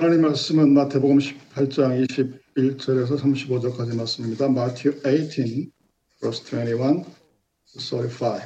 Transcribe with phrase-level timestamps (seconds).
[0.00, 4.46] 하나님 말씀은 마태복음 18장 21절에서 35절까지 말씀입니다.
[4.46, 5.70] Matthew 18,
[6.22, 8.40] verse 21 to 35.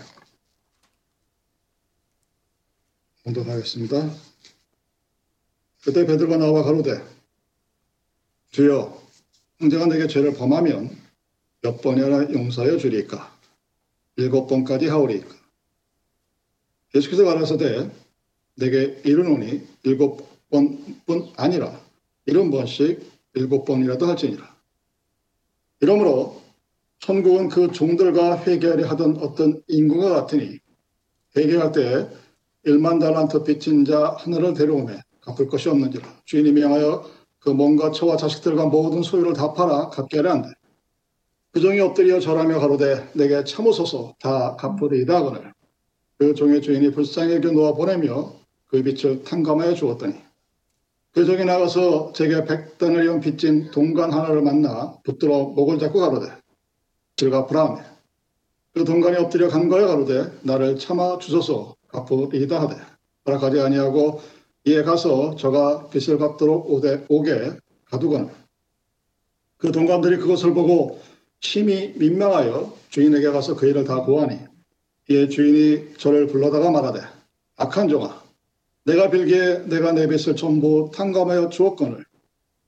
[3.22, 4.11] 공독하겠습니다.
[5.85, 7.01] 그때 베드로가 나와 가로되
[8.51, 9.01] 주여
[9.61, 10.91] 형제가 내게 죄를 범하면
[11.63, 13.33] 몇 번이나 용서하여 주리까
[14.17, 15.29] 일곱 번까지 하오리까
[16.97, 17.93] 예수께서 가라사대
[18.57, 21.80] 내게 이르노니 일곱 번뿐 아니라
[22.27, 23.01] 일흔 번씩
[23.34, 24.55] 일곱 번이라도 할지니라.
[25.81, 26.41] 이러므로
[27.01, 30.59] 천국은 그 종들과 회개하려 하던 어떤 인구가 같으니
[31.37, 32.09] 회개할 때
[32.65, 37.05] 1만 달란트 빚진 자 하나를 데려오매 갚을 것이 없는지라 주인이 명하여
[37.41, 40.48] 그 몸과 처와 자식들과 모든 소유를 다 팔아 갚게 하려 한대.
[41.51, 45.53] 그 종이 엎드려 절하며 가로되 내게 참으소서 다 갚으리이다 하거늘
[46.17, 48.33] 그 종의 주인이 불쌍하게 놓아 보내며
[48.67, 50.23] 그 빛을 탕감하여 주었더니
[51.15, 56.27] 그 종이 나가서 제게 백단을 연 빚진 동관 하나를 만나 붙들어 목을 잡고 가로되
[57.15, 57.83] 즐겁으라 하며
[58.73, 62.75] 그 동관이 엎드려 간 거에 가로되 나를 참아 주소서 갚으리이다 하되
[63.27, 64.21] 허락하지 아니하고
[64.65, 68.31] 이에 가서 저가 빚을 갚도록 오되, 오게 가두거늘.
[69.59, 71.01] 그 동관들이 그것을 보고
[71.39, 74.41] 심히 민망하여 주인에게 가서 그 일을 다 고하니
[75.11, 77.03] 이에 주인이 저를 불러다가 말하되
[77.56, 78.23] 악한 종아
[78.85, 82.05] 내가 빌기에 내가 내 빚을 전부 탕감하여 주었거늘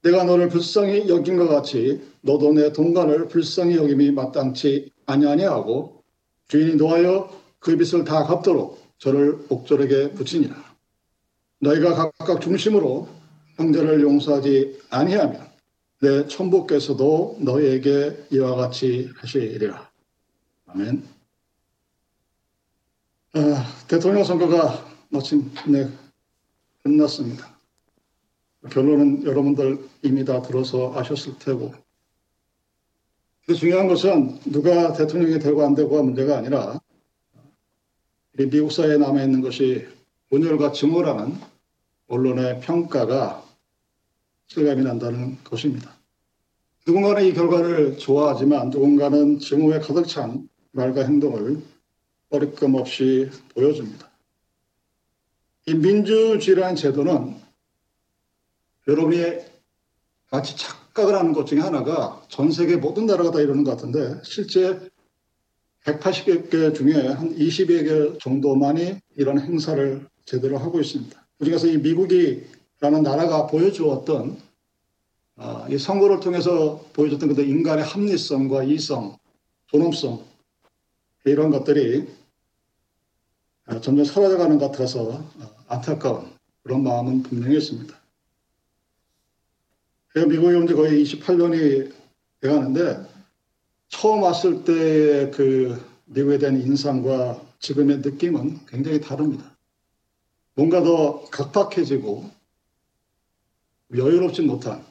[0.02, 6.02] 내가 너를 불쌍히 여긴 것 같이 너도 내 동관을 불쌍히 여김이 마땅치 아니하냐하고
[6.48, 10.54] 주인이 노하여 그 빚을 다 갚도록 저를 옥절에게 붙이니라.
[11.60, 13.08] 너희가 각각 중심으로
[13.56, 15.46] 형제를 용서하지 아니하면
[16.00, 19.90] 내 천부께서도 너희에게 이와 같이 하시리라.
[20.66, 21.02] 아멘.
[23.34, 25.88] 아, 대통령 선거가 마침내
[26.86, 27.58] 끝났습니다.
[28.70, 31.74] 결론은 여러분들 이미 다 들어서 아셨을 테고.
[33.58, 36.80] 중요한 것은 누가 대통령이 되고 안 되고가 문제가 아니라
[38.32, 39.86] 미국 사회에 남아있는 것이
[40.30, 41.34] 분열과 증오라는
[42.08, 43.44] 언론의 평가가
[44.48, 45.96] 실감이 난다는 것입니다.
[46.86, 51.62] 누군가는 이 결과를 좋아하지만 누군가는 증오에 가득 찬 말과 행동을
[52.30, 54.05] 어리낌 없이 보여줍니다.
[55.66, 57.34] 이 민주주의라는 제도는
[58.86, 59.38] 여러분이
[60.30, 64.78] 마치 착각을 하는 것 중에 하나가 전 세계 모든 나라가 다 이러는 것 같은데 실제
[65.84, 71.26] 180개 중에 한 20여 개 정도만이 이런 행사를 제대로 하고 있습니다.
[71.38, 74.36] 그중에서 이 미국이라는 나라가 보여주었던
[75.38, 79.18] 어, 이 선거를 통해서 보여줬던 그 인간의 합리성과 이성,
[79.66, 80.24] 존엄성
[81.24, 82.06] 이런 것들이
[83.66, 86.30] 어, 점점 사라져가는 것 같아서 어, 안타까운
[86.62, 87.94] 그런 마음은 분명히 있습니다.
[90.14, 91.92] 제가 미국에 온 지 거의 28년이
[92.40, 93.06] 돼가는데
[93.88, 99.56] 처음 왔을 때의 그 미국에 대한 인상과 지금의 느낌은 굉장히 다릅니다.
[100.54, 102.30] 뭔가 더 각박해지고
[103.94, 104.84] 여유롭지 못한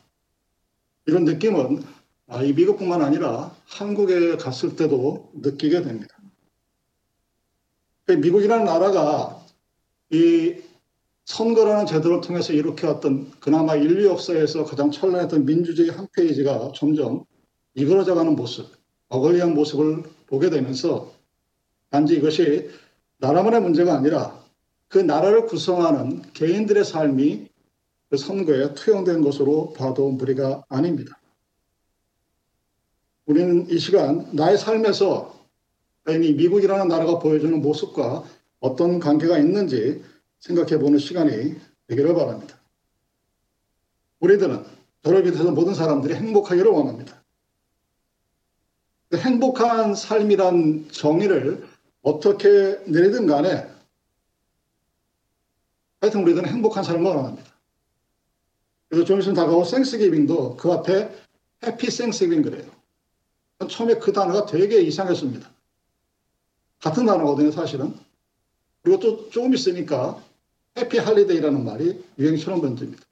[1.05, 1.83] 이런 느낌은
[2.27, 6.15] 아, 이 미국뿐만 아니라 한국에 갔을 때도 느끼게 됩니다.
[8.07, 9.44] 미국이라는 나라가
[10.11, 10.55] 이
[11.25, 17.25] 선거라는 제도를 통해서 일으켜왔던 그나마 인류 역사에서 가장 찬란했던 민주주의 한 페이지가 점점
[17.73, 18.67] 이그러져가는 모습,
[19.09, 21.11] 어글리한 모습을 보게 되면서
[21.89, 22.69] 단지 이것이
[23.17, 24.43] 나라만의 문제가 아니라
[24.87, 27.47] 그 나라를 구성하는 개인들의 삶이
[28.09, 31.19] 그 선거에 투영된 것으로 봐도 무리가 아닙니다.
[33.25, 35.33] 우리는 이 시간 나의 삶에서
[36.07, 38.23] 이 미국이라는 나라가 보여주는 모습과
[38.65, 40.03] 어떤 관계가 있는지
[40.39, 41.55] 생각해 보는 시간이
[41.87, 42.59] 되기를 바랍니다.
[44.19, 44.65] 우리들은
[45.03, 47.23] 저를 비롯해서 모든 사람들이 행복하기를 원합니다.
[49.09, 51.67] 그 행복한 삶이란 정의를
[52.01, 52.49] 어떻게
[52.87, 53.69] 내리든 간에
[56.01, 57.51] 하여튼 우리들은 행복한 삶을 원합니다.
[58.89, 61.15] 그래서 좀 있으면 다가올 Thanksgiving도 그 앞에
[61.63, 62.71] Happy Thanksgiving 그래요.
[63.69, 65.49] 처음에 그 단어가 되게 이상했습니다.
[66.81, 67.93] 같은 단어거든요, 사실은.
[68.85, 70.23] 그리고 또 조금 있으니까
[70.77, 73.03] Happy Holiday라는 말이 유행처럼 번집니다.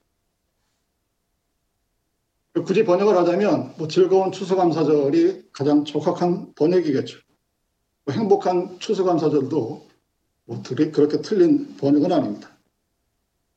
[2.64, 7.18] 굳이 번역을 하자면 뭐 즐거운 추수감사절이 가장 적확한 번역이겠죠.
[8.06, 9.88] 뭐 행복한 추수감사절도
[10.46, 12.52] 뭐 그렇게 틀린 번역은 아닙니다.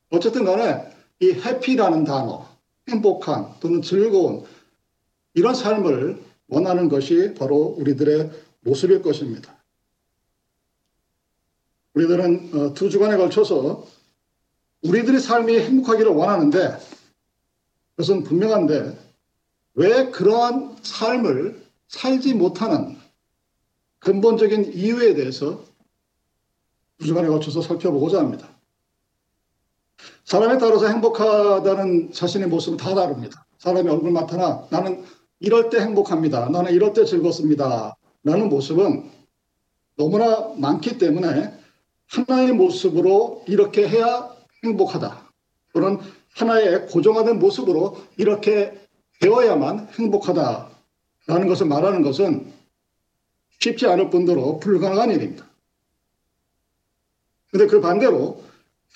[0.09, 2.49] 어쨌든 간에 이 해피라는 단어,
[2.89, 4.43] 행복한 또는 즐거운
[5.35, 8.31] 이런 삶을 원하는 것이 바로 우리들의
[8.61, 9.56] 모습일 것입니다.
[11.97, 13.87] 우리들은 어, 두 주간에 걸쳐서
[14.83, 16.77] 우리들의 삶이 행복하기를 원하는데
[17.95, 18.97] 그것은 분명한데
[19.73, 22.97] 왜 그러한 삶을 살지 못하는
[23.99, 25.63] 근본적인 이유에 대해서
[26.99, 28.47] 두 주간에 거쳐서 살펴보고자 합니다.
[30.25, 33.45] 사람에 따라서 행복하다는 자신의 모습은 다 다릅니다.
[33.57, 35.03] 사람의 얼굴 나타나 나는
[35.39, 36.49] 이럴 때 행복합니다.
[36.49, 37.95] 나는 이럴 때 즐겁습니다.
[38.23, 39.09] 라는 모습은
[39.95, 41.56] 너무나 많기 때문에
[42.07, 45.31] 하나의 모습으로 이렇게 해야 행복하다.
[45.73, 45.99] 또는
[46.35, 48.79] 하나의 고정화된 모습으로 이렇게
[49.19, 52.51] 되어야만 행복하다라는 것을 말하는 것은
[53.59, 55.45] 쉽지 않을 뿐더러 불가능한 일입니다.
[57.51, 58.43] 근데 그 반대로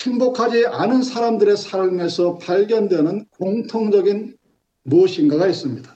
[0.03, 4.37] 행복하지 않은 사람들의 삶에서 발견되는 공통적인
[4.83, 5.95] 무엇인가가 있습니다.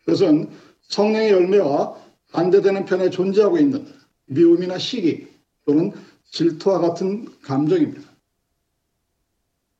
[0.00, 0.50] 그것은
[0.82, 1.96] 성령의 열매와
[2.32, 3.86] 반대되는 편에 존재하고 있는
[4.26, 5.28] 미움이나 시기
[5.64, 5.92] 또는
[6.30, 8.08] 질투와 같은 감정입니다.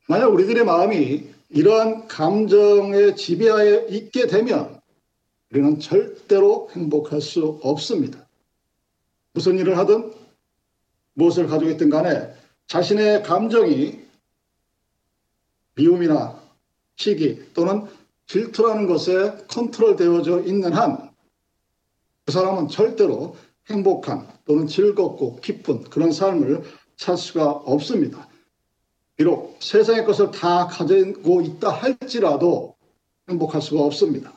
[0.07, 4.79] 만약 우리들의 마음이 이러한 감정의 지배하에 있게 되면
[5.51, 8.27] 우리는 절대로 행복할 수 없습니다.
[9.33, 10.13] 무슨 일을 하든
[11.13, 12.33] 무엇을 가지고 있든 간에
[12.67, 13.99] 자신의 감정이
[15.75, 16.41] 미움이나
[16.95, 17.85] 시기 또는
[18.27, 21.05] 질투라는 것에 컨트롤 되어져 있는 한
[22.25, 23.37] 그 사람은 절대로
[23.69, 26.63] 행복한 또는 즐겁고 기쁜 그런 삶을
[26.97, 28.27] 살 수가 없습니다.
[29.15, 32.75] 비록 세상의 것을 다 가지고 있다 할지라도
[33.29, 34.33] 행복할 수가 없습니다.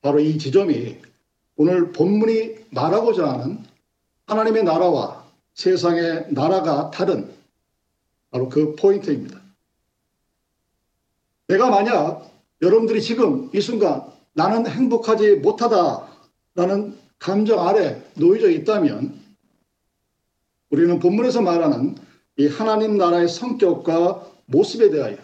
[0.00, 0.98] 바로 이 지점이
[1.56, 3.64] 오늘 본문이 말하고자 하는
[4.26, 7.32] 하나님의 나라와 세상의 나라가 다른
[8.30, 9.40] 바로 그 포인트입니다.
[11.48, 12.30] 내가 만약
[12.62, 16.11] 여러분들이 지금 이 순간 나는 행복하지 못하다
[16.54, 19.20] 라는 감정 아래 놓여져 있다면
[20.70, 21.96] 우리는 본문에서 말하는
[22.38, 25.16] 이 하나님 나라의 성격과 모습에 대하여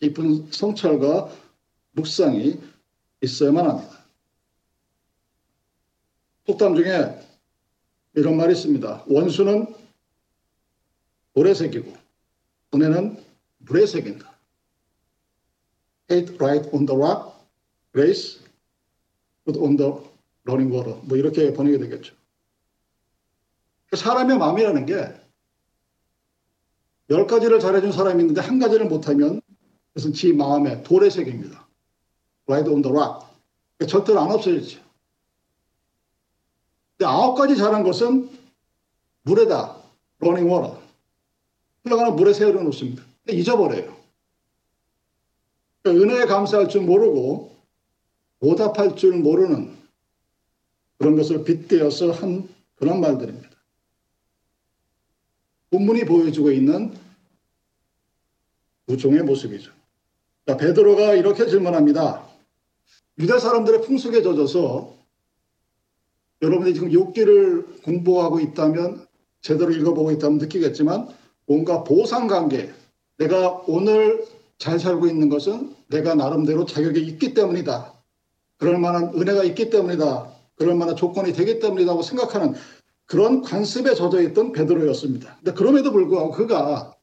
[0.00, 1.30] 깊은 성찰과
[1.92, 2.58] 묵상이
[3.20, 4.04] 있어야만 합니다.
[6.46, 7.20] 속담 중에
[8.14, 9.04] 이런 말이 있습니다.
[9.06, 9.74] 원수는
[11.34, 11.92] 돌에 새기고
[12.74, 13.22] 은혜는
[13.58, 14.30] 물에 새긴다.
[16.10, 17.34] Hate right on the rock,
[17.92, 18.40] grace
[19.44, 19.92] put on the
[20.48, 21.00] water.
[21.04, 22.14] 뭐 이렇게 번역이 되겠죠.
[23.92, 25.20] 사람의 마음이라는 게
[27.10, 29.42] 열 가지를 잘해준 사람이 있는데 한 가지를 못하면
[29.88, 31.66] 그것은 지 마음에 돌의 색입니다.
[32.46, 33.26] Right on the rock.
[33.88, 34.80] 절대로 안 없어지죠.
[36.96, 38.30] 근데 아홉 가지 잘한 것은
[39.22, 39.76] 물에다
[40.20, 40.80] running water.
[41.82, 43.02] 흘러가는 물에 세우려 놓습니다.
[43.28, 43.96] 잊어버려요.
[45.82, 47.56] 그러니까 은혜에 감사할 줄 모르고
[48.38, 49.76] 보답할 줄 모르는
[51.00, 53.48] 그런 것을 빗대어서 한 그런 말들입니다.
[55.70, 56.94] 본문이 보여주고 있는
[58.86, 59.72] 두 종의 모습이죠.
[60.46, 62.28] 자, 베드로가 이렇게 질문합니다.
[63.18, 64.94] 유대 사람들의 풍속에 젖어서
[66.42, 69.06] 여러분이 지금 욕기를 공부하고 있다면
[69.40, 71.08] 제대로 읽어보고 있다면 느끼겠지만
[71.46, 72.74] 뭔가 보상관계
[73.16, 74.26] 내가 오늘
[74.58, 77.94] 잘 살고 있는 것은 내가 나름대로 자격이 있기 때문이다.
[78.58, 80.39] 그럴 만한 은혜가 있기 때문이다.
[80.60, 82.52] 그럴 만한 조건이 되기 때문이라고 생각하는
[83.06, 85.36] 그런 관습에 젖어 있던 베드로였습니다.
[85.36, 86.94] 근데 그럼에도 불구하고 그가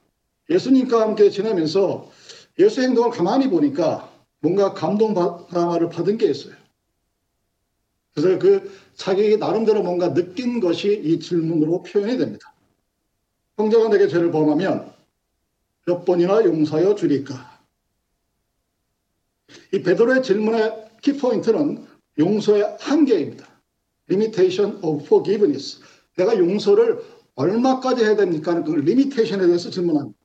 [0.48, 2.08] 예수님과 함께 지내면서
[2.60, 6.54] 예수 행동을 가만히 보니까 뭔가 감동을 받은 게 있어요.
[8.14, 12.54] 그래서 그 자기 나름대로 뭔가 느낀 것이 이 질문으로 표현이 됩니다.
[13.58, 14.94] 형제가 내게 죄를 범하면
[15.88, 17.60] 몇 번이나 용서하여 주리까?
[19.74, 21.88] 이 베드로의 질문의 키포인트는
[22.20, 23.47] 용서의 한계입니다.
[24.10, 25.80] Limitation of forgiveness.
[26.16, 27.02] 내가 용서를
[27.36, 28.52] 얼마까지 해야 됩니까?
[28.52, 30.18] 하는 그 리미테이션에 대해서 질문합니다.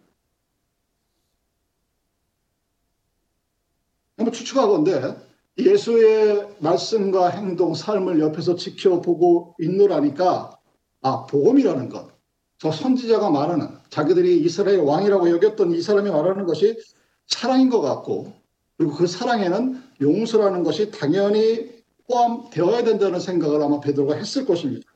[4.17, 5.17] 한번 추측하건데
[5.59, 10.59] 예수의 말씀과 행동, 삶을 옆에서 지켜보고 있노라니까
[11.03, 12.13] 아 복음이라는 것,
[12.59, 16.79] 저 선지자가 말하는 자기들이 이스라엘 왕이라고 여겼던 이 사람이 말하는 것이
[17.27, 18.33] 사랑인 것 같고
[18.77, 21.82] 그리고 그 사랑에는 용서라는 것이 당연히
[22.13, 24.87] 포함되어야 된다는 생각을 아마 베드로가 했을 것입니다.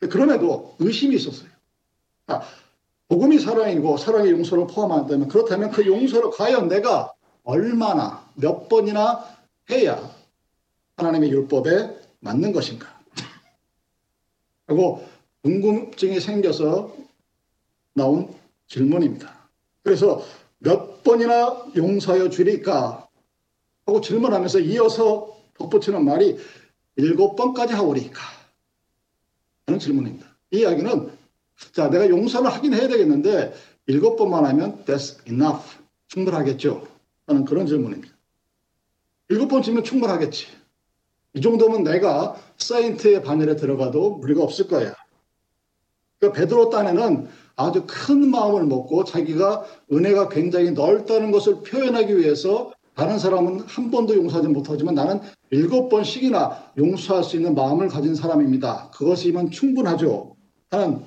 [0.00, 1.50] 그럼에도 의심이 있었어요.
[2.28, 2.40] 아,
[3.08, 7.12] 복음이 사랑이고 사랑의 용서를 포함한다면 그렇다면 그 용서를 과연 내가
[7.44, 9.24] 얼마나 몇 번이나
[9.70, 10.10] 해야
[10.96, 12.98] 하나님의 율법에 맞는 것인가?
[14.66, 15.06] 그리고
[15.42, 16.94] 궁금증이 생겨서
[17.92, 18.34] 나온
[18.66, 19.48] 질문입니다.
[19.82, 20.22] 그래서
[20.58, 23.06] 몇 번이나 용서하여 주리까?
[23.86, 26.36] 하고 질문하면서 이어서 덧붙이는 말이
[26.96, 28.20] 일곱 번까지 하오리까?
[29.66, 30.26] 하는 질문입니다.
[30.52, 31.10] 이 이야기는
[31.72, 33.54] 자 내가 용서를 하긴 해야 되겠는데
[33.86, 35.78] 일곱 번만 하면 that's enough.
[36.08, 36.86] 충분하겠죠?
[37.26, 38.14] 하는 그런 질문입니다.
[39.28, 40.46] 일곱 번쯤면 충분하겠지.
[41.34, 44.94] 이 정도면 내가 사인트의 반열에 들어가도 무리가 없을 거야.
[46.18, 53.18] 그러니까 베드로 딴에는 아주 큰 마음을 먹고 자기가 은혜가 굉장히 넓다는 것을 표현하기 위해서 다른
[53.18, 58.90] 사람은 한 번도 용서하지 못하지만 나는 일곱 번씩이나 용서할 수 있는 마음을 가진 사람입니다.
[58.90, 60.34] 그것이면 충분하죠.
[60.70, 61.04] 하는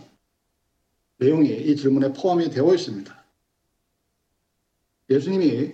[1.17, 3.25] 내용이 이 질문에 포함이 되어 있습니다.
[5.09, 5.71] 예수님이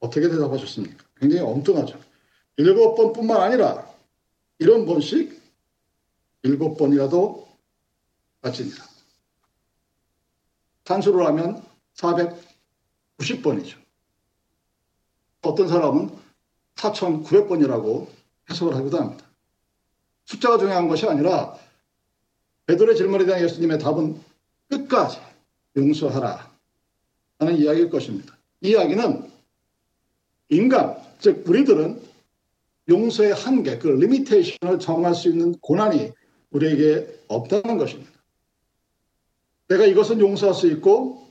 [0.00, 1.02] 어떻게 대답하셨습니까?
[1.18, 1.98] 굉장히 엉뚱하죠.
[2.58, 3.90] 일곱 번뿐만 아니라
[4.58, 5.40] 이런 번씩
[6.42, 7.48] 일곱 번이라도
[8.42, 8.84] 바칩니다.
[10.84, 11.64] 산수를 하면
[11.94, 13.85] 490번이죠.
[15.46, 16.10] 어떤 사람은
[16.76, 18.06] 4,900번이라고
[18.50, 19.24] 해석을 하기도 합니다.
[20.24, 21.56] 숫자가 중요한 것이 아니라
[22.66, 24.20] 베드로의 질문에 대한 예수님의 답은
[24.68, 25.18] 끝까지
[25.76, 26.50] 용서하라
[27.38, 28.36] 하는 이야기일 것입니다.
[28.60, 29.30] 이 이야기는
[30.48, 32.00] 인간, 즉 우리들은
[32.88, 36.12] 용서의 한계, 그 리미테이션을 정할 수 있는 고난이
[36.50, 38.10] 우리에게 없다는 것입니다.
[39.68, 41.26] 내가 이것은 용서할 수 있고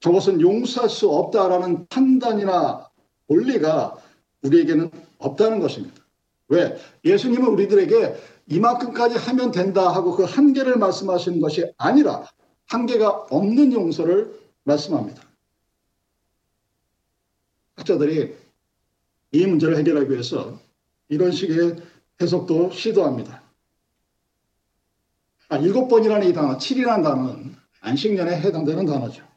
[0.00, 2.89] 저것은 용서할 수 없다라는 판단이나
[3.30, 3.96] 원리가
[4.42, 6.02] 우리에게는 없다는 것입니다.
[6.48, 6.76] 왜?
[7.04, 8.16] 예수님은 우리들에게
[8.48, 12.28] 이만큼까지 하면 된다 하고 그 한계를 말씀하시는 것이 아니라
[12.66, 15.22] 한계가 없는 용서를 말씀합니다.
[17.76, 18.34] 학자들이
[19.32, 20.58] 이 문제를 해결하기 위해서
[21.08, 21.76] 이런 식의
[22.20, 23.42] 해석도 시도합니다.
[25.48, 29.29] 아, 일곱 번이라는 이 단어, 7이라는 단어는 안식년에 해당되는 단어죠.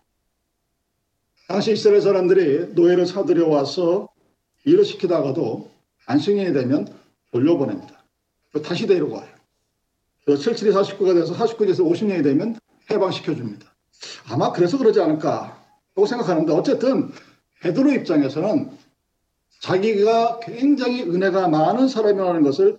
[1.53, 4.09] 당시 이스라엘 사람들이 노예를 사들여 와서
[4.65, 5.69] 일을 시키다가도
[6.07, 6.87] 안식년이 되면
[7.31, 8.03] 돌려보냅니다.
[8.65, 9.29] 다시 데리고 와요.
[10.25, 12.57] 77이 49가 돼서 49에서 50년이 되면
[12.89, 13.71] 해방시켜줍니다.
[14.29, 17.11] 아마 그래서 그러지 않을까 라고 생각하는데 어쨌든
[17.61, 18.71] 베드로 입장에서는
[19.59, 22.77] 자기가 굉장히 은혜가 많은 사람이라는 것을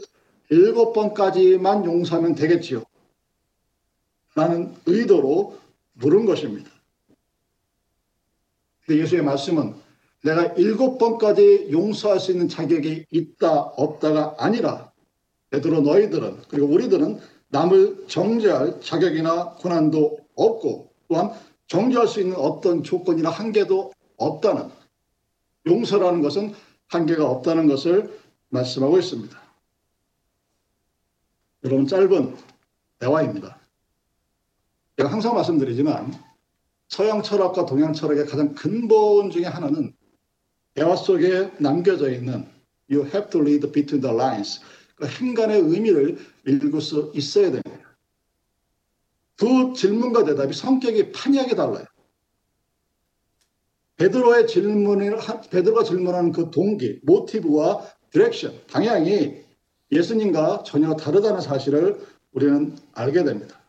[0.51, 2.83] 일곱 번까지만 용서하면 되겠지요.
[4.35, 5.61] 라는 의도로
[5.93, 6.74] 물은 것입니다.
[8.87, 9.75] 근데 예수의 말씀은
[10.23, 14.93] 내가 일곱 번까지 용서할 수 있는 자격이 있다 없다가 아니라
[15.51, 21.33] 베드로 너희들은 그리고 우리들은 남을 정죄할 자격이나 권한도 없고 또한
[21.67, 24.71] 정죄할 수 있는 어떤 조건이나 한계도 없다는
[25.67, 26.55] 용서라는 것은
[26.89, 29.39] 한계가 없다는 것을 말씀하고 있습니다.
[31.65, 32.37] 여러분 짧은
[32.99, 33.59] 대화입니다.
[34.97, 36.13] 제가 항상 말씀드리지만
[36.95, 39.97] 서양 철학과 동양 철학의 가장 근본 중의 하나는
[40.75, 42.47] 대화 속에 남겨져 있는
[42.89, 44.61] You have to read between the lines.
[44.95, 47.97] 그 행간의 의미를 읽을 수 있어야 됩니다.
[49.37, 51.85] 두 질문과 대답이 성격이 판이하게 달라요.
[53.97, 55.19] 베드로의 질문을
[55.51, 59.43] 베드로가 질문하는 그 동기, 모티브와 direction, 방향이
[59.91, 63.64] 예수님과 전혀 다르다는 사실을 우리는 알게 됩니다.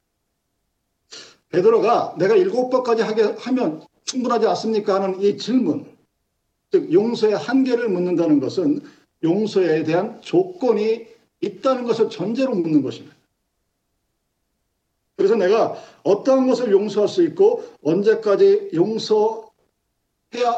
[1.49, 4.95] 베드로가 내가 일곱 번까지 하게 하면 충분하지 않습니까?
[4.95, 5.85] 하는 이 질문,
[6.71, 8.81] 즉 용서의 한계를 묻는다는 것은
[9.23, 11.07] 용서에 대한 조건이
[11.41, 13.15] 있다는 것을 전제로 묻는 것입니다.
[15.15, 19.49] 그래서 내가 어떠한 것을 용서할 수 있고 언제까지 용서해야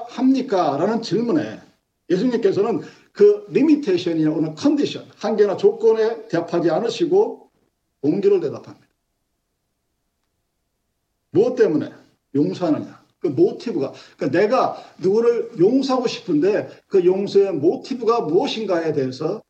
[0.08, 0.78] 합니까?
[0.78, 1.60] 라는 질문에
[2.10, 7.50] 예수님께서는 그 리미테이션이나 오는 컨디션, 한계나 조건에 대답하지 않으시고
[8.02, 8.87] 동기를 대답합니다.
[11.38, 11.94] 무엇 때문에
[12.34, 13.06] 용서하느냐?
[13.20, 19.42] 그 모티브가 그러니까 내가 누구를 용서하고 싶은데 그 용서의 모티브가 무엇인가에 대해서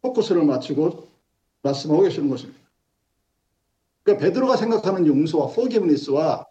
[0.00, 1.08] 포커스를 맞추고
[1.62, 2.60] 말씀하고 계시는 것입니다.
[4.02, 6.46] 그러니까 베드로가 생각하는 용서와 forgiveness와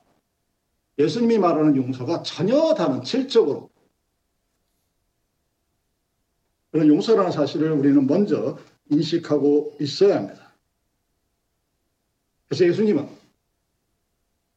[0.97, 3.69] 예수님이 말하는 용서가 전혀 다른 질적으로
[6.71, 8.57] 그런 용서라는 사실을 우리는 먼저
[8.89, 10.53] 인식하고 있어야 합니다.
[12.47, 13.20] 그래서 예수님은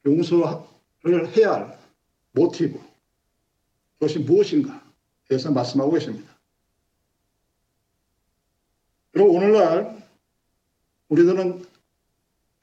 [0.04, 1.78] 용서를 해야 할
[2.32, 2.78] 모티브,
[3.94, 4.82] 그것이 무엇인가
[5.28, 6.34] 대해서 말씀하고 계십니다.
[9.12, 10.02] 그리고 오늘날
[11.08, 11.64] 우리들은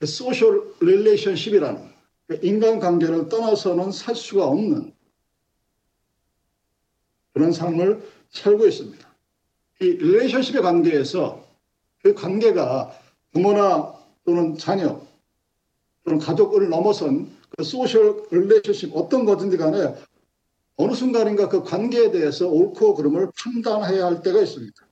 [0.06, 1.92] social relationship이라는
[2.42, 4.94] 인간관계를 떠나서는 살 수가 없는
[7.34, 9.08] 그런 삶을 살고 있습니다.
[9.82, 11.48] 이 relationship의 관계에서
[12.04, 13.00] 그 관계가
[13.32, 13.94] 부모나
[14.26, 15.02] 또는 자녀
[16.04, 19.96] 또는 가족을 넘어선 그 social relationship 어떤 거든지 간에
[20.78, 24.88] 어느 순간인가 그 관계에 대해서 옳고 그름을 판단해야 할 때가 있습니다.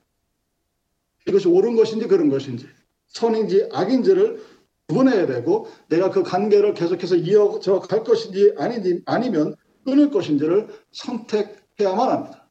[1.27, 2.67] 이것이 옳은 것인지 그른 것인지
[3.07, 4.43] 선인지 악인지를
[4.87, 12.49] 구분해야 되고 내가 그 관계를 계속해서 이어져 갈 것인지 아니, 아니면 끊을 것인지를 선택해야만 합니다.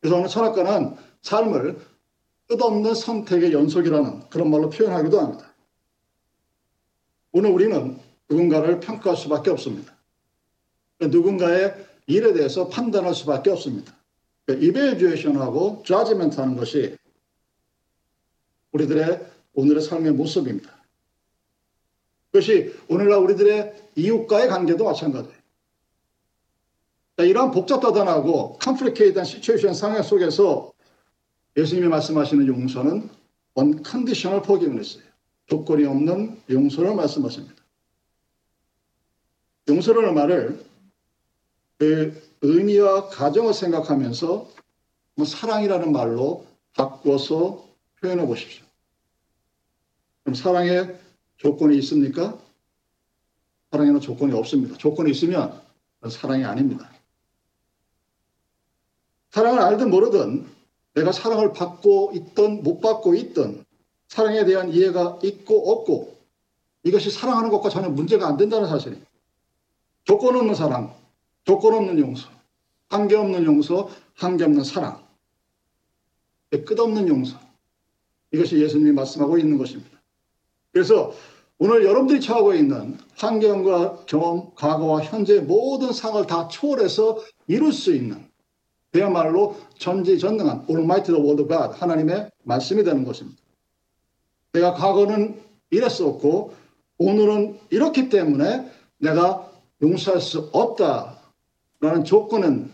[0.00, 1.78] 그래서 오늘 철학가는 삶을
[2.48, 5.51] 끝없는 선택의 연속이라는 그런 말로 표현하기도 합니다.
[7.32, 7.98] 오늘 우리는
[8.28, 9.94] 누군가를 평가할 수밖에 없습니다.
[11.00, 11.74] 누군가의
[12.06, 13.94] 일에 대해서 판단할 수밖에 없습니다.
[14.48, 16.96] 이베이주에이션하고 자지멘트 하는 것이
[18.72, 20.70] 우리들의 오늘의 삶의 모습입니다.
[22.30, 25.42] 그것이 오늘날 우리들의 이웃과의 관계도 마찬가지예요.
[27.18, 30.72] 이러한 복잡다단하고 complicate한 situation 상황 속에서
[31.56, 33.10] 예수님이 말씀하시는 용서는
[33.54, 35.11] unconditional forgiveness예요.
[35.46, 37.62] 조건이 없는 용서를 말씀하십니다.
[39.68, 40.64] 용서라는 말을
[41.78, 44.48] 그 의미와 가정을 생각하면서
[45.14, 47.66] 뭐 사랑이라는 말로 바꿔서
[48.00, 48.64] 표현해 보십시오.
[50.22, 50.94] 그럼 사랑에
[51.36, 52.38] 조건이 있습니까?
[53.70, 54.76] 사랑에는 조건이 없습니다.
[54.76, 55.60] 조건이 있으면
[56.08, 56.90] 사랑이 아닙니다.
[59.30, 60.46] 사랑을 알든 모르든
[60.94, 63.64] 내가 사랑을 받고 있든 못 받고 있든
[64.12, 66.14] 사랑에 대한 이해가 있고 없고
[66.82, 69.08] 이것이 사랑하는 것과 전혀 문제가 안 된다는 사실입니다.
[70.04, 70.94] 조건 없는 사랑,
[71.44, 72.28] 조건 없는 용서,
[72.90, 75.02] 한계 없는 용서, 한계 없는 사랑,
[76.50, 77.38] 끝없는 용서.
[78.32, 79.98] 이것이 예수님이 말씀하고 있는 것입니다.
[80.72, 81.14] 그래서
[81.56, 88.28] 오늘 여러분들이 처하고 있는 환경과 경험, 과거와 현재 모든 상을 다 초월해서 이룰 수 있는
[88.90, 90.82] 그야말로 전지전능한 the
[91.18, 93.41] Word of God 하나님의 말씀이 되는 것입니다.
[94.52, 96.54] 내가 과거는 이랬었고
[96.98, 102.70] 오늘은 이렇기 때문에 내가 용서할 수 없다라는 조건은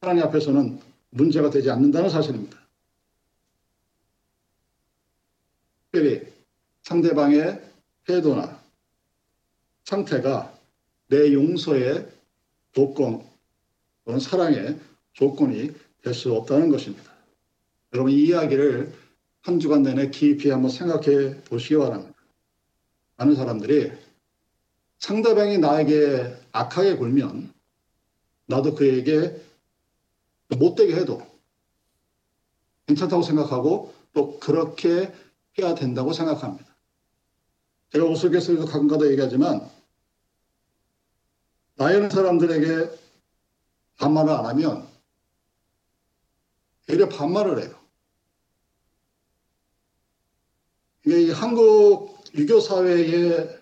[0.00, 2.58] 하나님 앞에서는 문제가 되지 않는다는 사실입니다.
[5.84, 6.26] 특별히
[6.82, 7.62] 상대방의
[8.06, 8.58] 태도나
[9.84, 10.54] 상태가
[11.08, 12.08] 내 용서의
[12.72, 13.24] 조건
[14.04, 14.78] 또는 사랑의
[15.12, 15.72] 조건이
[16.02, 17.12] 될 수 없다는 것입니다.
[17.92, 18.92] 여러분 이 이야기를
[19.48, 22.12] 한 주간 내내 깊이 한번 생각해 보시기 바랍니다.
[23.16, 23.90] 많은 사람들이
[24.98, 27.50] 상대방이 나에게 악하게 굴면
[28.44, 29.40] 나도 그에게
[30.58, 31.26] 못되게 해도
[32.88, 35.14] 괜찮다고 생각하고 또 그렇게
[35.58, 36.66] 해야 된다고 생각합니다.
[37.90, 39.66] 제가 우스갯소리도 가끔가다 얘기하지만
[41.76, 42.98] 나이는 사람들에게
[43.96, 44.86] 반말을 안 하면
[46.84, 47.77] 되려 반말을 해요.
[51.16, 53.58] 이게 한국 유교 사회의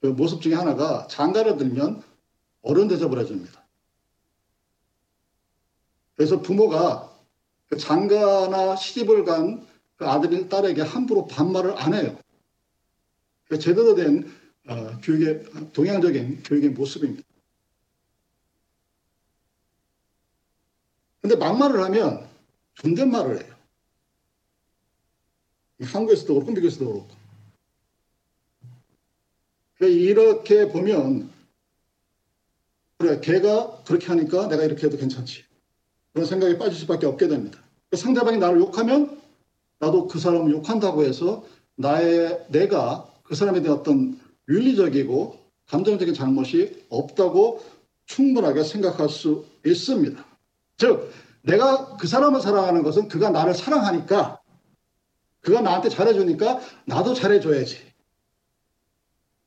[0.00, 2.02] 그 모습 중에 하나가 장가를 들면
[2.62, 3.64] 어른 대접을 해줍니다.
[6.16, 7.16] 그래서 부모가
[7.68, 12.18] 그 장가나 시집을 간 그 아들인 딸에게 함부로 반말을 안 해요.
[13.60, 14.32] 제대로 된
[14.68, 17.26] 어, 교육의 동양적인 교육의 모습입니다.
[21.20, 22.28] 근데 막말을 하면
[22.74, 23.57] 존댓말을 해요.
[25.80, 27.08] 한국에서도 그렇고 미국에서도 그렇고.
[29.76, 31.30] 그러니까 이렇게 보면
[32.98, 35.44] 그래 걔가 그렇게 하니까 내가 이렇게 해도 괜찮지.
[36.12, 37.60] 그런 생각에 빠질 수밖에 없게 됩니다.
[37.92, 39.20] 상대방이 나를 욕하면
[39.78, 41.44] 나도 그 사람을 욕한다고 해서
[41.76, 45.38] 나의 내가 그 사람에 대한 어떤 윤리적이고
[45.68, 47.64] 감정적인 잘못이 없다고
[48.06, 50.24] 충분하게 생각할 수 있습니다.
[50.78, 51.12] 즉
[51.42, 54.37] 내가 그 사람을 사랑하는 것은 그가 나를 사랑하니까
[55.40, 57.78] 그가 나한테 잘해주니까 나도 잘해줘야지.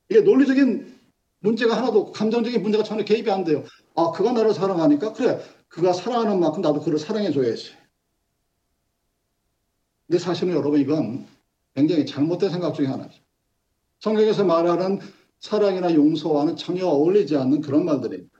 [0.10, 1.00] 이게 논리적인
[1.40, 3.64] 문제가 하나도 감정적인 문제가 전혀 개입이 안 돼요.
[3.96, 5.42] 아, 그가 나를 사랑하니까 그래.
[5.68, 7.74] 그가 사랑하는 만큼 나도 그를 사랑해줘야지.
[10.08, 11.26] 근데 사실은 여러분 이건
[11.74, 13.22] 굉장히 잘못된 생각 중에 하나죠.
[14.00, 15.00] 성경에서 말하는
[15.40, 18.40] 사랑이나 용서와는 전혀 어울리지 않는 그런 말들입니다.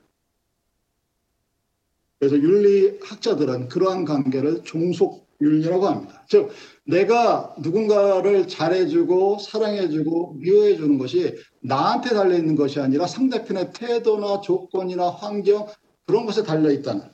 [2.18, 6.24] 그래서 윤리학자들은 그러한 관계를 종속 윤리라고 합니다.
[6.28, 6.50] 즉
[6.84, 15.66] 내가 누군가를 잘해주고 사랑해주고 미워해주는 것이 나한테 달려있는 것이 아니라 상대편의 태도나 조건이나 환경
[16.06, 17.10] 그런 것에 달려있다는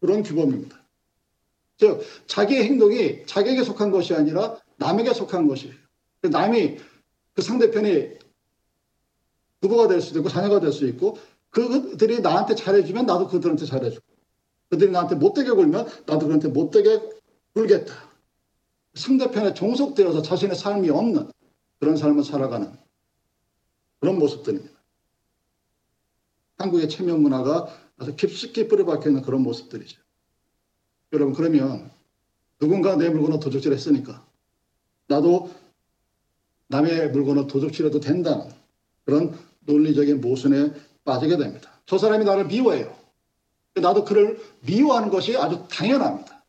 [0.00, 0.78] 그런 규범입니다.
[1.76, 5.74] 즉 자기의 행동이 자기에게 속한 것이 아니라 남에게 속한 것이에요.
[6.22, 6.78] 남이
[7.34, 8.18] 그 상대편이
[9.60, 11.18] 부부가 될 수도 있고 자녀가 될 수 있고
[11.50, 14.06] 그들이 나한테 잘해주면 나도 그들한테 잘해주고
[14.70, 17.00] 그들이 나한테 못되게 굴면 나도 그한테 못되게
[17.54, 17.94] 굴겠다.
[18.94, 21.30] 상대편에 종속되어서 자신의 삶이 없는
[21.78, 22.72] 그런 삶을 살아가는
[24.00, 24.78] 그런 모습들입니다.
[26.58, 30.00] 한국의 체면 문화가 아주 깊숙이 뿌려박혀 있는 그런 모습들이죠.
[31.12, 31.90] 여러분 그러면
[32.58, 34.26] 누군가 내 물건을 도둑질 했으니까
[35.06, 35.50] 나도
[36.68, 38.50] 남의 물건을 도둑질해도 된다는
[39.04, 40.72] 그런 논리적인 모순에
[41.04, 41.80] 빠지게 됩니다.
[41.86, 42.97] 저 사람이 나를 미워해요.
[43.74, 46.44] 나도 그를 미워하는 것이 아주 당연합니다.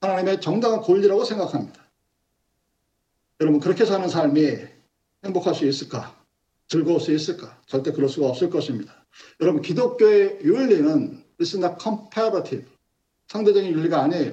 [0.00, 1.80] 하나님의 정당한 권리라고 생각합니다.
[3.40, 4.58] 여러분 그렇게 사는 삶이
[5.24, 6.14] 행복할 수 있을까?
[6.68, 7.58] 즐거울 수 있을까?
[7.66, 8.94] 절대 그럴 수가 없을 것입니다.
[9.40, 12.66] 여러분 기독교의 윤리는 is not comparative.
[13.28, 14.32] 상대적인 윤리가 아니에요.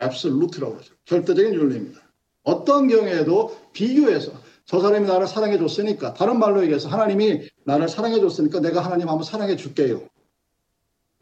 [0.00, 0.94] absolute라고 그러죠.
[1.04, 2.00] 절대적인 윤리입니다.
[2.42, 4.32] 어떤 경우에도 비교해서
[4.64, 9.24] 저 사람이 나를 사랑해 줬으니까 다른 말로 얘기해서 하나님이 나를 사랑해 줬으니까 내가 하나님 한번
[9.24, 10.08] 사랑해 줄게요.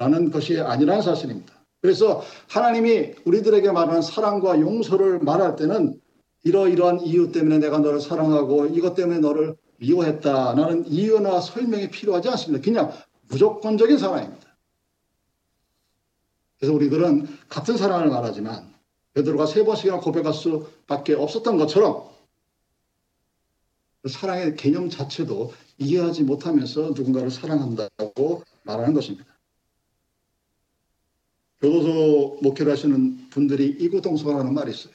[0.00, 1.52] 라는 것이 아니라는 사실입니다.
[1.82, 6.00] 그래서 하나님이 우리들에게 말하는 사랑과 용서를 말할 때는
[6.42, 10.54] 이러이러한 이유 때문에 내가 너를 사랑하고 이것 때문에 너를 미워했다.
[10.54, 12.64] 나는 이유나 설명이 필요하지 않습니다.
[12.64, 12.92] 그냥
[13.28, 14.56] 무조건적인 사랑입니다.
[16.58, 18.72] 그래서 우리들은 같은 사랑을 말하지만
[19.12, 22.08] 베드로가 세 번씩이나 고백할 수밖에 없었던 것처럼
[24.08, 29.29] 사랑의 개념 자체도 이해하지 못하면서 누군가를 사랑한다고 말하는 것입니다.
[31.60, 34.94] 교도소 목회를 하시는 분들이 이구동성하는 말이 있어요.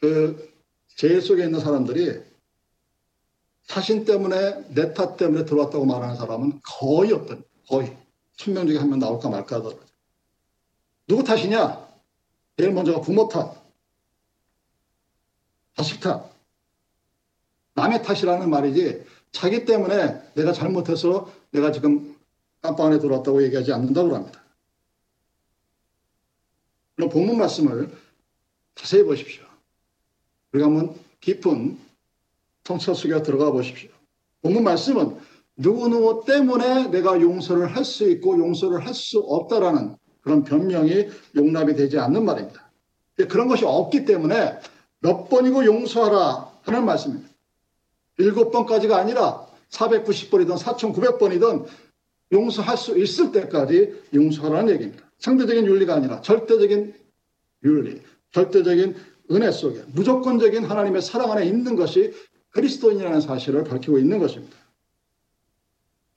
[0.00, 0.52] 그
[0.96, 2.20] 제일 속에 있는 사람들이
[3.66, 7.96] 자신 때문에 내 탓 때문에 들어왔다고 말하는 사람은 거의 없던 거의
[8.36, 9.86] 천명 중에 한 명 나올까 말까 하더라고요.
[11.06, 11.88] 누구 탓이냐?
[12.56, 13.56] 제일 먼저가 부모 탓,
[15.76, 16.30] 자식 탓,
[17.74, 22.16] 남의 탓이라는 말이지 자기 때문에 내가 잘못해서 내가 지금
[22.60, 24.42] 깜빵 안에 들어왔다고 얘기하지 않는다고 합니다.
[27.00, 27.90] 그럼 본문 말씀을
[28.74, 29.42] 자세히 보십시오.
[30.52, 31.78] 우리가 한번 깊은
[32.62, 33.88] 성찰 속에 들어가 보십시오.
[34.42, 35.16] 본문 말씀은
[35.56, 41.98] 누구누구 때문에 내가 용서를 할 수 있고 용서를 할 수 없다라는 그런 변명이 용납이 되지
[41.98, 42.70] 않는 말입니다.
[43.16, 44.60] 그런 것이 없기 때문에
[44.98, 47.30] 몇 번이고 용서하라 하는 말씀입니다.
[48.18, 51.66] 일곱 번까지가 아니라 490번이든 4,900번이든
[52.32, 55.09] 용서할 수 있을 때까지 용서하라는 얘기입니다.
[55.20, 56.94] 상대적인 윤리가 아니라 절대적인
[57.64, 58.02] 윤리,
[58.32, 58.96] 절대적인
[59.30, 62.12] 은혜 속에 무조건적인 하나님의 사랑 안에 있는 것이
[62.50, 64.56] 그리스도인이라는 사실을 밝히고 있는 것입니다.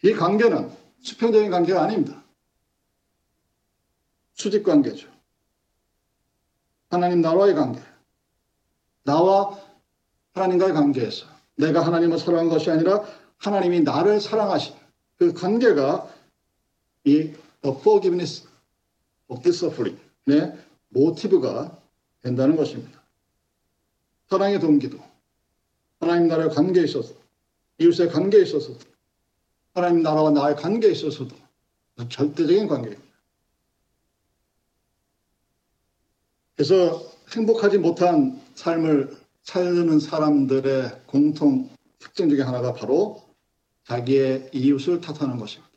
[0.03, 2.23] 이 관계는 수평적인 관계가 아닙니다.
[4.33, 5.07] 수직 관계죠.
[6.89, 7.81] 하나님 나와의 관계.
[9.03, 9.59] 나와
[10.33, 13.03] 하나님과의 관계에서 내가 하나님을 사랑한 것이 아니라
[13.37, 14.75] 하나님이 나를 사랑하신
[15.17, 16.09] 그 관계가
[17.03, 18.47] 이 the forgiveness
[19.33, 20.57] of this suffering의
[20.89, 21.79] 모티브가
[22.21, 23.01] 된다는 것입니다.
[24.29, 24.99] 사랑의 동기도
[25.99, 27.13] 하나님 나라의 관계에 있어서
[27.79, 28.73] 이웃의 관계에 있어서
[29.73, 31.35] 하나님 나라와 나의 관계에 있어서도
[32.09, 33.13] 절대적인 관계입니다.
[36.55, 37.01] 그래서
[37.35, 41.69] 행복하지 못한 삶을 살는 사람들의 공통
[41.99, 43.23] 특징 중에 하나가 바로
[43.85, 45.71] 자기의 이웃을 탓하는 것입니다.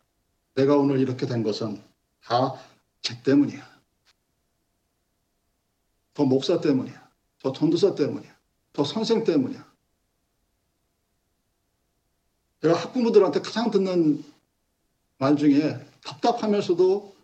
[0.55, 1.83] 내가 오늘 이렇게 된 것은
[2.23, 2.55] 다
[3.07, 3.65] 제 때문이야.
[6.15, 7.09] 더 목사 때문이야.
[7.41, 8.37] 더 전도사 때문이야.
[8.73, 9.65] 더 선생 때문이야.
[12.63, 14.25] 제가 학부모들한테 가장 듣는
[15.19, 17.15] 말 중에 답답하면서도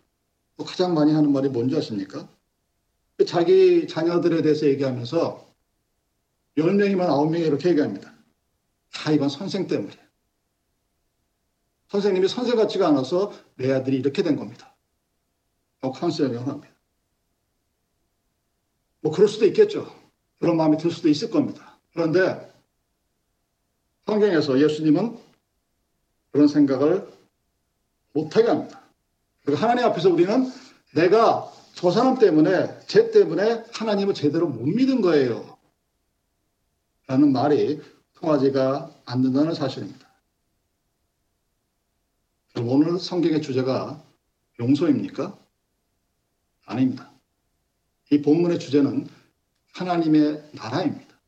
[0.65, 2.29] 가장 많이 하는 말이 뭔지 아십니까?
[3.27, 5.53] 자기 자녀들에 대해서 얘기하면서
[6.57, 8.13] 10명이면 9명이 이렇게 얘기합니다.
[8.93, 9.99] 다 이건 선생 때문에.
[11.89, 14.72] 선생님이 선생 같지가 않아서 내 아들이 이렇게 된 겁니다.
[15.91, 16.73] 카운셀링을 합니다.
[19.01, 19.93] 뭐 그럴 수도 있겠죠.
[20.39, 21.77] 그런 마음이 들 수도 있을 겁니다.
[21.93, 22.51] 그런데
[24.05, 25.17] 성경에서 예수님은
[26.31, 27.11] 그런 생각을
[28.13, 28.81] 못하게 합니다.
[29.55, 30.51] 하나님 앞에서 우리는
[30.93, 35.57] 내가 저 사람 때문에, 쟤 때문에 하나님을 제대로 못 믿은 거예요.
[37.07, 37.81] 라는 말이
[38.13, 40.07] 통하지가 않는다는 사실입니다.
[42.57, 44.01] 오늘 성경의 주제가
[44.59, 45.42] 용서입니까?
[46.65, 47.11] 아닙니다.
[48.11, 49.07] 이 본문의 주제는
[49.73, 51.19] 하나님의 나라입니다.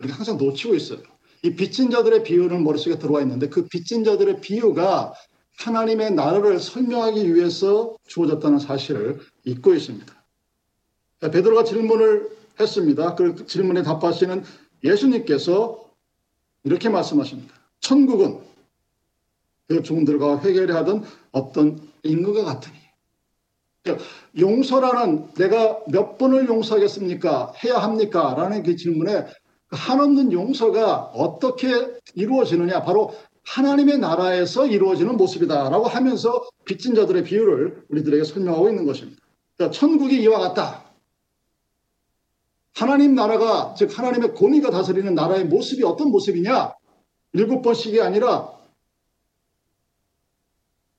[0.00, 1.00] 우리가 항상 놓치고 있어요.
[1.42, 5.14] 이 빚진 자들의 비유는 머릿속에 들어와 있는데 그 빚진 자들의 비유가
[5.58, 10.12] 하나님의 나라를 설명하기 위해서 주어졌다는 사실을 잊고 있습니다.
[11.20, 13.14] 베드로가 질문을 했습니다.
[13.14, 14.44] 그 질문에 답하시는
[14.82, 15.88] 예수님께서
[16.64, 17.54] 이렇게 말씀하십니다.
[17.80, 18.40] 천국은
[19.68, 22.81] 그 종들과 회개를 하던 어떤 인구가 같으니
[24.38, 27.52] 용서라는 내가 몇 번을 용서하겠습니까?
[27.64, 28.34] 해야 합니까?
[28.36, 29.26] 라는 그 질문에
[29.70, 31.68] 한없는 용서가 어떻게
[32.14, 33.14] 이루어지느냐 바로
[33.44, 39.20] 하나님의 나라에서 이루어지는 모습이다라고 하면서 빚진 자들의 비유를 우리들에게 설명하고 있는 것입니다.
[39.56, 40.84] 그러니까 천국이 이와 같다.
[42.74, 46.72] 하나님 나라가 즉 하나님의 권위가 다스리는 나라의 모습이 어떤 모습이냐?
[47.34, 48.50] 일곱 번씩이 아니라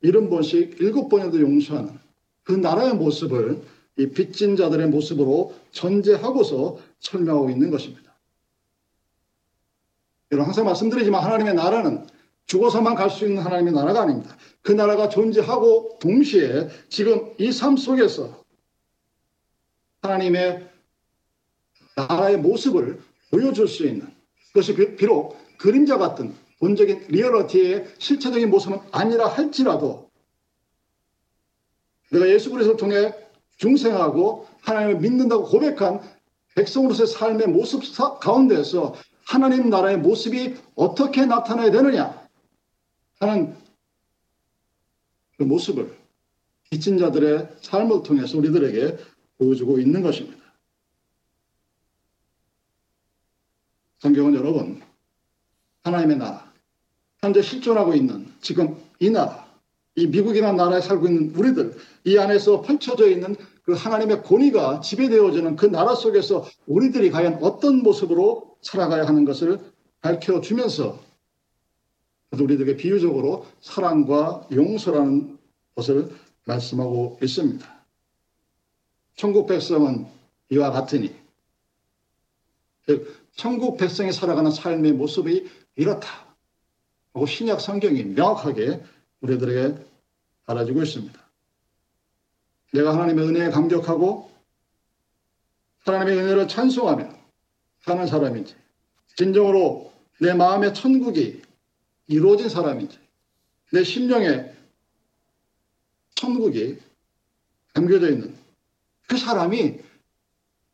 [0.02, 2.03] 일흔 번씩 일곱 번에도 용서하는
[2.44, 3.62] 그 나라의 모습을
[3.98, 8.14] 이 빚진 자들의 모습으로 전제하고서 설명하고 있는 것입니다.
[10.32, 12.08] 여러분 항상 말씀드리지만 하나님의 나라는
[12.48, 14.36] 죽어서만 갈 수 있는 하나님의 나라가 아닙니다.
[14.62, 18.44] 그 나라가 존재하고 동시에 지금 이 삶 속에서
[20.02, 20.70] 하나님의
[21.96, 24.08] 나라의 모습을 보여줄 수 있는
[24.48, 30.03] 그것이 비록 그림자 같은 본적인 리얼리티의 실체적인 모습은 아니라 할지라도
[32.14, 33.14] 내가 예수 그리스도를 통해
[33.58, 36.02] 중생하고 하나님을 믿는다고 고백한
[36.56, 37.82] 백성으로서의 삶의 모습
[38.20, 38.96] 가운데서
[39.26, 42.30] 하나님 나라의 모습이 어떻게 나타나야 되느냐
[43.20, 43.56] 하는
[45.38, 45.98] 그 모습을
[46.70, 48.98] 빚진 자들의 삶을 통해서 우리들에게
[49.40, 50.44] 보여주고 있는 것입니다.
[54.00, 54.82] 성경은 여러분
[55.84, 56.52] 하나님의 나라
[57.22, 59.48] 현재 실존하고 있는 지금 이 나라
[59.96, 61.76] 이 미국이라는 나라에 살고 있는 우리들
[62.06, 68.58] 이 안에서 펼쳐져 있는 그 하나님의 권위가 지배되어지는 그 나라 속에서 우리들이 과연 어떤 모습으로
[68.62, 69.60] 살아가야 하는 것을
[70.02, 71.00] 밝혀 주면서
[72.32, 75.38] 우리들에게 비유적으로 사랑과 용서라는
[75.76, 76.10] 것을
[76.46, 77.66] 말씀하고 있습니다.
[79.16, 80.08] 천국 백성은
[80.50, 81.14] 이와 같으니
[83.36, 86.08] 천국 백성이 살아가는 삶의 모습이 이렇다.
[87.14, 88.82] 하고 신약 성경이 명확하게
[89.24, 89.84] 우리들에게
[90.46, 91.20] 알아주고 있습니다.
[92.74, 94.32] 내가 하나님의 은혜에 감격하고
[95.86, 97.10] 하나님의 은혜를 찬송하며
[97.82, 98.56] 사는 사람인지
[99.16, 101.42] 진정으로 내 마음의 천국이
[102.08, 103.00] 이루어진 사람인지
[103.72, 104.54] 내 심령에
[106.16, 106.80] 천국이
[107.74, 108.36] 담겨져 있는
[109.08, 109.80] 그 사람이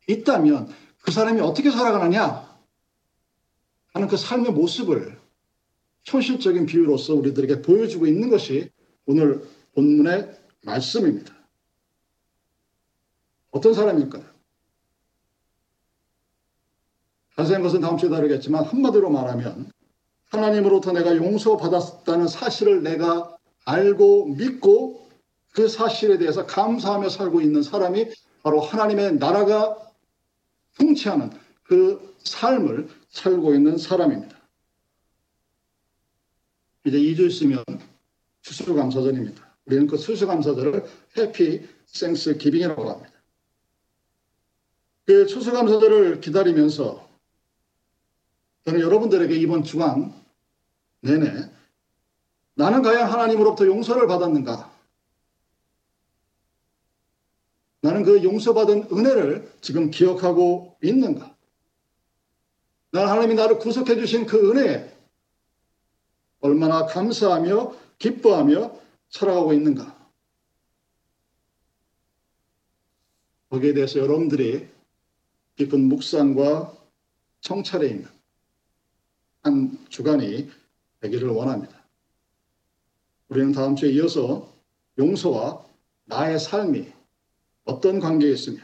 [0.07, 2.49] 있다면 그 사람이 어떻게 살아가느냐
[3.93, 5.19] 하는 그 삶의 모습을
[6.05, 8.69] 현실적인 비유로서 우리들에게 보여주고 있는 것이
[9.05, 9.43] 오늘
[9.75, 10.31] 본문의
[10.63, 11.33] 말씀입니다.
[13.51, 14.23] 어떤 사람일까요?
[17.35, 19.71] 자세한 것은 다음 주에 다루겠지만 한마디로 말하면
[20.29, 25.07] 하나님으로부터 내가 용서받았다는 사실을 내가 알고 믿고
[25.53, 28.09] 그 사실에 대해서 감사하며 살고 있는 사람이
[28.43, 29.77] 바로 하나님의 나라가
[30.77, 31.31] 통치하는
[31.63, 34.38] 그 삶을 살고 있는 사람입니다.
[36.89, 37.63] 이제 2주 있으면
[38.41, 39.47] 추수감사절입니다.
[39.65, 40.86] 우리는 그 추수감사절을
[41.17, 43.12] 해피 생스 기빙이라고 합니다.
[45.06, 47.08] 그 추수감사절을 기다리면서
[48.65, 50.13] 저는 여러분들에게 이번 주간
[51.02, 51.49] 내내
[52.56, 54.69] 나는 과연 하나님으로부터 용서를 받았는가?
[57.82, 61.34] 나는 그 용서받은 은혜를 지금 기억하고 있는가?
[62.91, 64.98] 나는 하나님이 나를 구속해 주신 그 은혜에
[66.49, 69.97] 얼마나 감사하며 기뻐하며 살아가고 있는가?
[73.49, 74.67] 거기에 대해서 여러분들이
[75.55, 76.73] 깊은 묵상과
[77.41, 78.07] 성찰에 있는
[79.41, 80.49] 한 주간이
[81.01, 81.83] 되기를 원합니다.
[83.29, 84.51] 우리는 다음 주에 이어서
[84.97, 85.65] 용서와
[86.05, 86.91] 나의 삶이
[87.65, 88.62] 어떤 관계에 있으며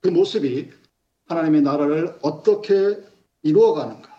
[0.00, 0.70] 그 모습이
[1.26, 3.02] 하나님의 나라를 어떻게
[3.42, 4.15] 이루어가는가.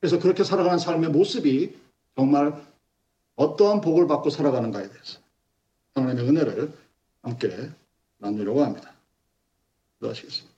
[0.00, 1.78] 그래서 그렇게 살아가는 삶의 모습이
[2.16, 2.60] 정말
[3.36, 5.18] 어떠한 복을 받고 살아가는가에 대해서
[5.94, 6.72] 하나님의 은혜를
[7.22, 7.70] 함께
[8.18, 8.92] 나누려고 합니다.
[9.98, 10.49] 기도하시겠습니다.